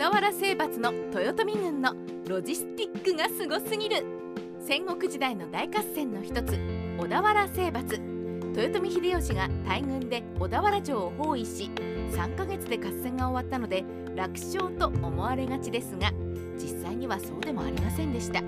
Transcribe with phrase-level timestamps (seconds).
[0.00, 1.94] 田原征伐の豊臣軍の
[2.26, 4.02] ロジスティックがすごすぎる。
[4.58, 6.58] 戦国時代の大合戦の一つ
[6.96, 8.56] 小田原征伐。
[8.56, 11.70] 豊臣秀吉が大軍で小田原城を包囲し
[12.12, 13.84] 3ヶ月で合戦が終わったので
[14.16, 16.10] 楽勝と思われがちですが
[16.56, 18.40] 実際にはそうでもありませんでした。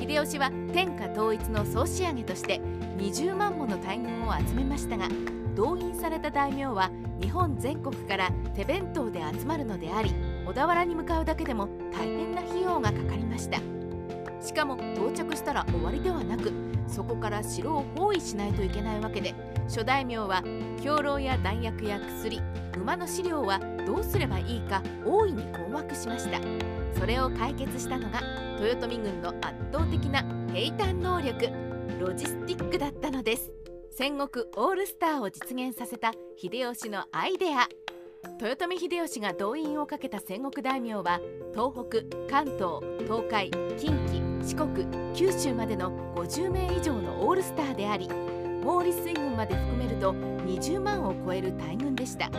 [0.00, 2.60] 秀吉は天下統一の総仕上げとして
[2.96, 5.06] 20万もの大軍を集めましたが
[5.54, 6.90] 動員された大名は
[7.20, 10.12] 日本全国から手弁当で集まるのであり
[10.48, 13.58] 小田原に向かうだけでも大変な費用がかかりました。
[14.40, 16.50] しかも到着したら終わりではなく
[16.86, 19.34] そこから城を包囲しないといけないわけで
[19.68, 20.42] 諸大名は
[20.82, 22.40] 兵糧や弾薬や薬
[22.78, 26.40] 馬の飼料はどうすればいいか大いに困惑しました。
[26.98, 28.22] それを解決したのが
[28.58, 30.24] 豊臣軍の圧倒的な
[30.54, 31.50] 兵隊能力
[32.00, 33.52] ロジスティックだったのです。
[33.90, 37.68] 戦国オールスターを実現させた秀吉のアイデア。
[38.40, 41.20] 豊臣秀吉が動員をかけた戦国大名は
[41.52, 52.30] 東北関東東海近畿四国九州までの50名以上のオールスターであり毛利水軍まで含めると20万を超える大軍でした。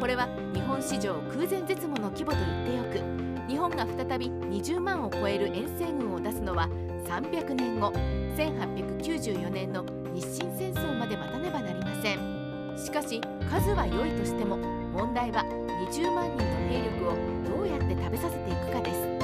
[0.00, 6.68] これは日本史上空前絶後の規模と言ってよく日本が再び20万を超える遠征軍を出すのは
[7.06, 7.88] 300年後
[8.36, 12.74] 1894年の日清戦争まで待たねばなりません。
[12.76, 15.42] しかし数は良いとしても問題は
[15.90, 19.14] 20万人の兵力をどうやって食べさせていくかです。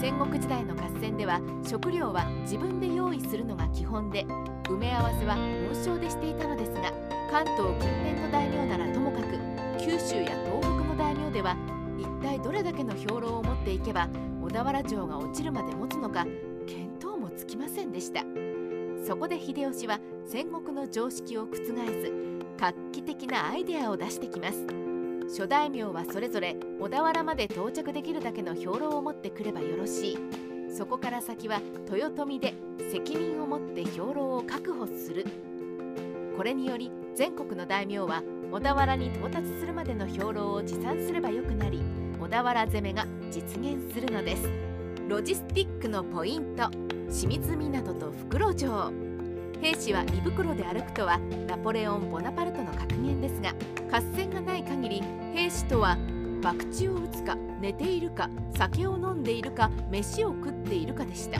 [0.00, 4.24] 戦国時代の合戦では食料は自分で用意するのが基本で
[4.64, 6.90] 埋め合わせは温床でしていたのですが
[7.30, 9.38] 関東近辺の大名ならともかく
[9.78, 11.54] 九州や東北の大名では
[11.98, 14.08] 一体どれだけの兵糧を持っていけば
[14.42, 18.24] 小田原城が落ちるまで持つのか見当もつきませんでした。
[19.06, 21.72] そこで秀吉は戦国の常識を覆す
[22.58, 24.89] 画期的なアイデアを出してきます。
[25.32, 30.18] 諸大名はそれぞれ小田原まで到着できるだけの兵糧を持ってくればよろしい。
[30.76, 31.60] そこから先は
[31.90, 32.54] 豊臣で
[32.90, 35.24] 責任を持って兵糧を確保する。
[36.36, 41.80] これにより全国の大名は小田原に到達するまでの兵糧を持参すればよくなり
[42.20, 44.48] 小田原攻めが実現するのです。
[45.08, 46.68] ロジスティックのポイント
[47.08, 49.09] 清水港と袋城。
[49.60, 53.50] 兵士は胃袋で歩くとはナポレオン・ボナパルトの格言ですが
[53.92, 55.02] 合戦がない限り
[55.34, 55.98] 兵士とは
[56.42, 61.38] 博打を打つか寝ているか酒を飲んでいるか飯を食っているかでした。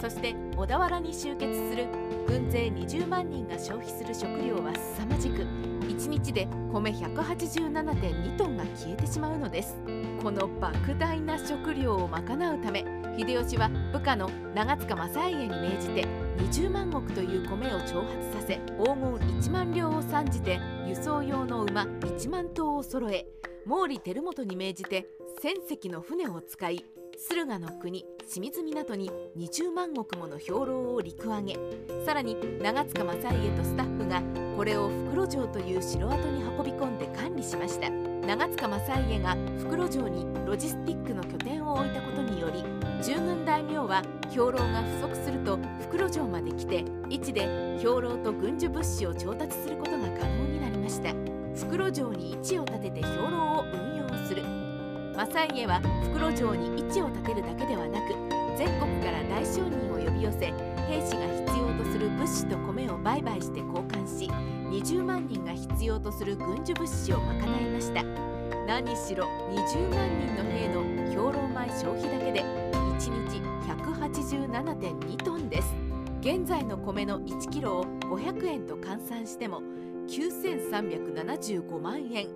[0.00, 1.86] そして小田原に集結する
[2.26, 5.42] 軍勢20万人が消費する食料は凄まじく。
[5.42, 9.76] 1日で米187.2トンが消えてしまうのです。
[10.22, 16.06] この莫大な食料を賄うため秀吉は部下の長塚正家に命じて
[16.38, 23.26] 20万石という米を挑発させ黄金1万両を参じて輸送用の馬1万頭を揃え
[23.66, 25.06] 毛利輝元に命じて
[25.42, 26.84] 1000隻の船を使い
[27.28, 31.54] 駿河の国清水港に20万石もの兵糧を陸揚げ。
[32.06, 34.22] さらに長塚正家とスタッフが
[34.56, 38.09] これを袋城という城跡に運び込んで管理しました。
[38.26, 42.62] 長塚正家が袋城にロジスティックの拠点を置いたことにより
[43.02, 47.42] 従軍大名は兵糧が不足すると袋城まで来て位置で
[47.78, 51.14] 兵糧と軍需物資を調達することが可能になりました。
[51.56, 54.42] 袋城に位置を立てて兵糧を運用する。
[55.16, 55.80] 正家は
[56.14, 58.14] 袋城に位置を立てるだけではなく
[58.56, 60.46] 全国から大商人を呼び寄せ
[60.88, 63.89] 兵士が必要とする物資と米を売買して交換
[64.80, 68.02] 20万人が必要とする軍需物資を賄いました。
[68.66, 72.98] 何しろ20万人の兵の兵糧米消費だけで1
[73.28, 75.76] 日187.2トンです。
[76.22, 79.60] 現在の米の1キロを500円と換算しても
[80.08, 82.28] 9375万円。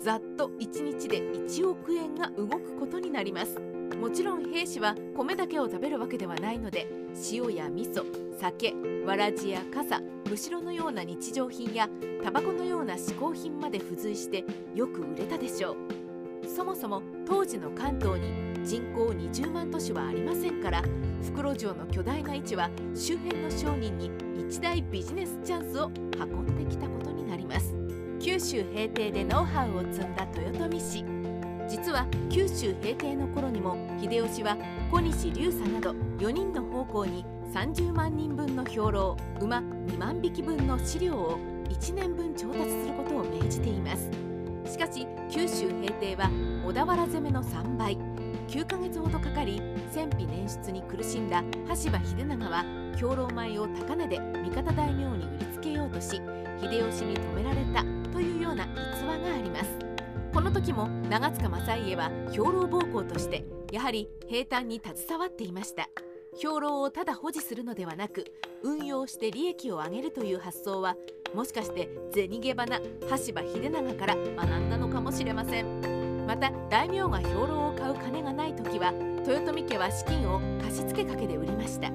[0.00, 3.71] ざっと1日で1億円が動くことになります。
[4.02, 6.88] もちろん兵士は米だけを食べるわけではないので
[7.30, 8.04] 塩や味噌
[8.36, 8.74] 酒
[9.06, 11.88] わらじや傘むしろのような日常品や
[12.20, 14.44] タバコのような嗜好品まで付随して
[14.74, 16.48] よく売れたでしょう。
[16.48, 20.82] そもそも当時の関東に人口20万都市はありませんから
[21.22, 27.72] 袋城の巨大な位置は周辺の商人に一大ビジネスチャンスを運んできたことになります。
[28.18, 31.11] 九州平定でノウハウを積んだ豊臣氏。
[31.72, 34.58] 実は九州平定の頃にも秀吉は
[34.90, 37.24] 小西龍佐など4人の奉公に
[37.54, 41.38] 30万人分の兵糧馬2万匹分の飼料を
[41.70, 44.10] 1年分調達することを命じています。
[44.70, 46.30] しかし九州平定は
[46.66, 47.96] 小田原攻めの3倍
[48.48, 52.64] 9ヶ月ほどかかり戦費捻出に苦しんだ羽柴秀長は
[52.96, 56.20] 兵糧米を高値で味方大名に売りつけようとし
[56.60, 57.82] 秀吉に止められた
[58.12, 59.91] というような逸話があります。
[60.32, 65.88] この時も長塚正家は兵糧暴行としてやはり兵隊に携わっていました。
[66.40, 68.24] 兵糧をただ保持するのではなく
[68.62, 70.96] 運用して利益を上げるという発想は
[71.34, 72.80] もしかして銭ゲバな
[73.10, 76.26] 羽柴秀長から学んだのかもしれません。
[76.26, 78.92] また大名が兵糧を買う金がない時は
[79.26, 81.90] 豊臣家は資金を貸し付けかけで売りました。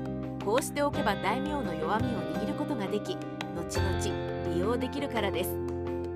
[0.45, 3.18] こうしておけば大名の弱みを握ることができ
[3.56, 5.50] 後々利用できるからです。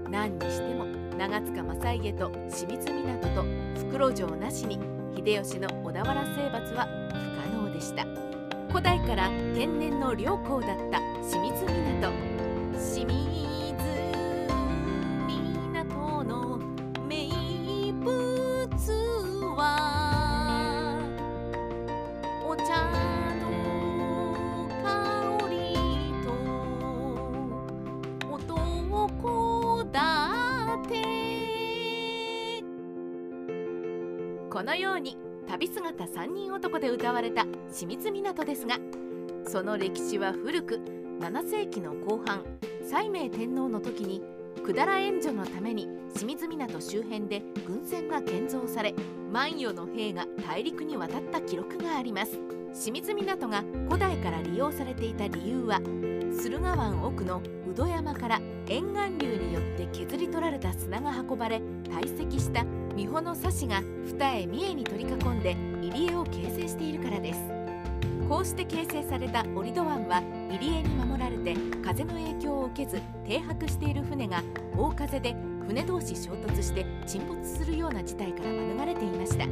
[0.10, 0.91] 何にしても
[1.22, 3.44] 長塚正家と清水湊と
[3.80, 4.80] 袋城なしに
[5.16, 8.08] 秀吉の小田原征伐は不可能でした。
[8.70, 11.00] 古代から天然の良好だった
[34.62, 35.18] このように
[35.48, 38.78] 旅姿三人男で歌われた清水港ですが
[39.44, 40.76] その歴史は古く
[41.20, 42.44] 7世紀の後半
[42.84, 44.22] 西明天皇の時に
[44.58, 48.94] 百済援助のために清水港周辺で軍船が建造され
[49.32, 52.38] 万余の兵が大陸に渡った記録があります。
[52.74, 55.82] 清水港が古代から利用されていた理由は
[56.32, 61.62] 駿河湾奥の宇土山から沿岸流によって削り取られた砂が運ばれ
[61.92, 62.64] 堆積した
[63.02, 67.40] 美穂の差しが二重三重に取り囲んで入り江を形成しているからです。
[68.30, 70.22] こうして形成された折戸湾は
[70.52, 74.44] 入り江に守られて風の影響を受けず停泊している船が
[74.78, 79.48] 大風で船同士衝突して沈没するような事態から免れていました。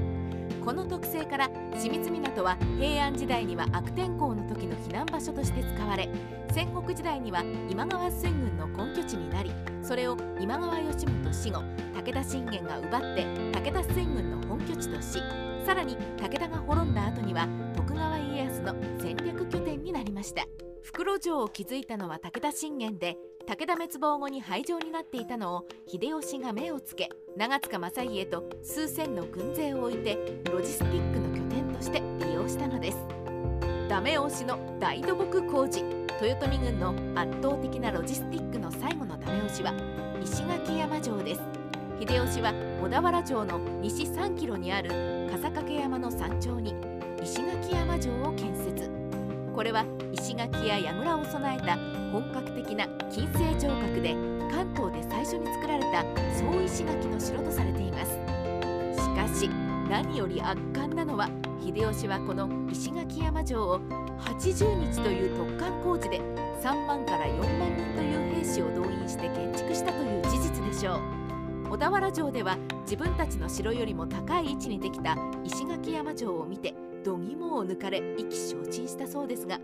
[0.64, 6.08] この特性から清水港は平安時代には悪天候の時の避難場所として使われ
[6.52, 9.52] 戦国時代には今川水軍の根拠地になり
[9.90, 11.64] それを今川義元死後
[11.96, 15.20] 武田信玄が奪って武田水軍の本拠地とし
[15.66, 20.46] さらに武田が滅んだ後には徳川家康の戦略拠点になりました。
[20.84, 30.20] 袋城を築いたのは武田信玄で武田滅亡後に廃城になっていたのを秀吉が目をつけ長塚正家と数千の軍勢を置いて
[30.52, 33.00] ロジスティックの拠点として利用したのです。
[33.90, 35.99] ダメ押しの大土木工事。
[36.22, 39.74] 豊臣軍の圧倒的なロジスティックの最後のダメ押しは
[40.22, 41.42] 石垣山城です。
[41.98, 44.90] 秀吉は小田原城の西3キロにある
[45.32, 46.76] 笠掛山の山頂に。
[47.24, 48.90] 石垣山城を建設。
[49.56, 51.78] これは石垣や櫓を備えた
[52.12, 54.14] 本格的な金星城郭で
[54.52, 56.04] 関東で最初に作られた
[56.38, 58.12] 総石垣の城とされています。
[59.02, 59.50] しかし
[59.90, 61.30] 何より圧巻なのは
[61.70, 63.80] 秀吉はこの石垣山城を
[64.20, 66.20] 80日という特艦工事で
[66.64, 71.70] 3万から4万人という兵士を動員して建築したという事実でしょう。
[71.70, 76.74] 小田原城では自分たちの城よりも高い位置にできた石垣山城を見て
[77.06, 79.60] 度肝を抜かれ意気消沈したそうですが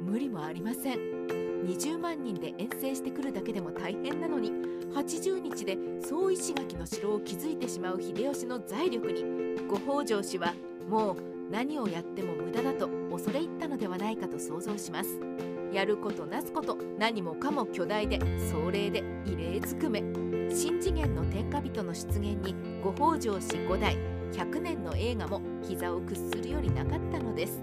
[0.00, 0.98] 無理もありません。
[1.66, 4.52] 20万人で遠征してくるだけでも大変なのに
[4.94, 9.24] 80日で総石垣の城を築いてしまう秀吉の財力に
[9.68, 10.54] ご北条氏は
[10.88, 15.20] もう何をやっても無駄だと恐れ入ったのではないかと想像します。
[15.72, 18.18] やることなすこと何もかも巨大で
[18.50, 20.00] 壮麗で異例ずくめ。
[20.52, 23.96] 新次元の天下人の出現にご北条氏5代
[24.32, 27.60] 100年の映画も膝を屈するよりなかったのです。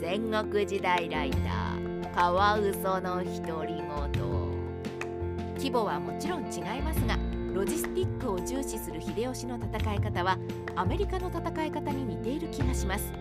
[0.00, 4.52] 戦国時代ライターカワウソの独り言。
[5.56, 7.16] 規模はもちろん違いますが
[7.54, 10.38] ロジスティックを重視する秀吉の戦い方は
[10.74, 13.12] アメリカの戦い方に似ている気がします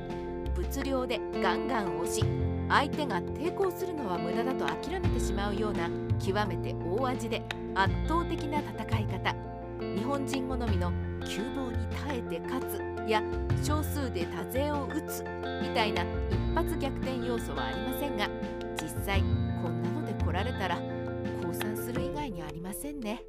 [0.55, 2.23] 物量でガンガン押し
[2.69, 7.41] 相手が抵抗するのは無駄だと諦めてしまうような極めて大味で
[7.75, 9.35] 圧倒的な戦い方
[9.79, 10.91] 日本人好みの
[11.25, 13.21] 急暴に耐えて勝つや
[13.63, 15.23] 少数で多勢を打つ
[15.61, 18.29] みたいな一発逆転要素はありませんが
[18.81, 19.21] 実際
[19.61, 20.77] こんなので来られたら
[21.43, 23.23] 降参する以外にありませんね。